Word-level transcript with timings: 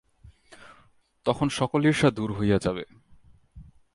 তখন 1.25 1.47
সকল 1.49 1.81
ঈর্ষা 1.85 2.09
দূর 2.11 2.29
হইয়া 2.33 2.57
যাইবে। 2.57 2.85